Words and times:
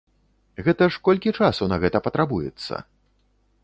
Гэта 0.67 0.87
ж 0.95 1.03
колькі 1.09 1.35
часу 1.43 1.63
на 1.75 1.81
гэта 1.87 1.97
патрабуецца? 2.09 2.85